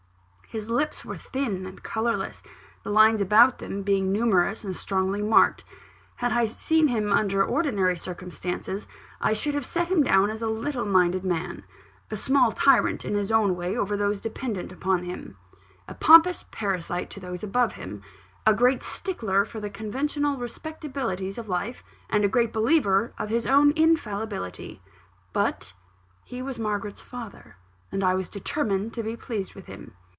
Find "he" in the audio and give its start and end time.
26.25-26.41